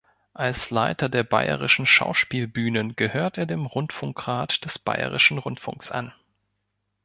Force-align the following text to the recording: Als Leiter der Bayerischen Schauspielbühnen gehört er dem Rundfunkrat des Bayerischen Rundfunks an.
Als 0.33 0.71
Leiter 0.71 1.09
der 1.09 1.21
Bayerischen 1.23 1.85
Schauspielbühnen 1.85 2.95
gehört 2.95 3.37
er 3.37 3.45
dem 3.45 3.67
Rundfunkrat 3.67 4.65
des 4.65 4.79
Bayerischen 4.79 5.37
Rundfunks 5.37 5.91
an. 5.91 6.11